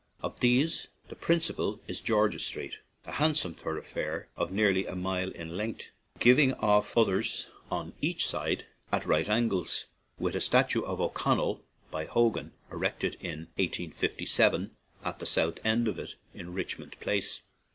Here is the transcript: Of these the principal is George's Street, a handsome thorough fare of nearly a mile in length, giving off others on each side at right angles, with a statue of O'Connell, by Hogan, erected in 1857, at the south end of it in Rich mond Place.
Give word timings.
Of 0.23 0.39
these 0.39 0.87
the 1.09 1.15
principal 1.15 1.79
is 1.87 2.01
George's 2.01 2.43
Street, 2.43 2.79
a 3.05 3.11
handsome 3.11 3.53
thorough 3.53 3.83
fare 3.83 4.29
of 4.35 4.51
nearly 4.51 4.87
a 4.87 4.95
mile 4.95 5.29
in 5.29 5.55
length, 5.55 5.89
giving 6.17 6.55
off 6.55 6.97
others 6.97 7.45
on 7.69 7.93
each 8.01 8.25
side 8.25 8.65
at 8.91 9.05
right 9.05 9.29
angles, 9.29 9.85
with 10.17 10.35
a 10.35 10.41
statue 10.41 10.81
of 10.81 10.99
O'Connell, 10.99 11.61
by 11.91 12.05
Hogan, 12.05 12.51
erected 12.71 13.15
in 13.21 13.45
1857, 13.59 14.71
at 15.05 15.19
the 15.19 15.27
south 15.27 15.59
end 15.63 15.87
of 15.87 15.99
it 15.99 16.15
in 16.33 16.51
Rich 16.51 16.79
mond 16.79 16.99
Place. 16.99 17.41